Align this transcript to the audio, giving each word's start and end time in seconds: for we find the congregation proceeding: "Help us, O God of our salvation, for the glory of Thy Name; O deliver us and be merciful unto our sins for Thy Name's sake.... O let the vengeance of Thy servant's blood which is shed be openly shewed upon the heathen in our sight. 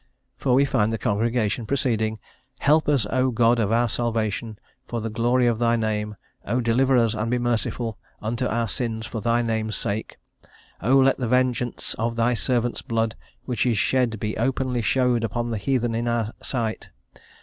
for 0.35 0.55
we 0.55 0.65
find 0.65 0.91
the 0.91 0.97
congregation 0.97 1.67
proceeding: 1.67 2.17
"Help 2.57 2.89
us, 2.89 3.05
O 3.11 3.29
God 3.29 3.59
of 3.59 3.71
our 3.71 3.87
salvation, 3.87 4.57
for 4.87 4.99
the 4.99 5.11
glory 5.11 5.45
of 5.45 5.59
Thy 5.59 5.75
Name; 5.75 6.15
O 6.43 6.59
deliver 6.59 6.97
us 6.97 7.13
and 7.13 7.29
be 7.29 7.37
merciful 7.37 7.99
unto 8.19 8.47
our 8.47 8.67
sins 8.67 9.05
for 9.05 9.21
Thy 9.21 9.43
Name's 9.43 9.75
sake.... 9.75 10.15
O 10.81 10.97
let 10.97 11.19
the 11.19 11.27
vengeance 11.27 11.93
of 11.99 12.15
Thy 12.15 12.33
servant's 12.33 12.81
blood 12.81 13.13
which 13.45 13.63
is 13.67 13.77
shed 13.77 14.19
be 14.19 14.35
openly 14.37 14.81
shewed 14.81 15.23
upon 15.23 15.51
the 15.51 15.59
heathen 15.59 15.93
in 15.93 16.07
our 16.07 16.33
sight. 16.41 16.89